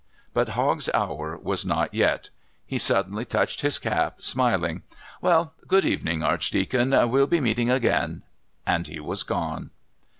But 0.33 0.49
Hogg's 0.57 0.89
hour 0.95 1.37
was 1.37 1.63
not 1.63 1.93
yet. 1.93 2.31
He 2.65 2.79
suddenly 2.79 3.23
touched 3.23 3.61
his 3.61 3.77
cap, 3.77 4.19
smiling. 4.19 4.81
"Well, 5.21 5.53
good 5.67 5.85
evening, 5.85 6.23
Archdeacon. 6.23 6.89
We'll 7.11 7.27
be 7.27 7.39
meeting 7.39 7.69
again," 7.69 8.23
and 8.65 8.87
he 8.87 8.99
was 8.99 9.21
gone. 9.21 9.69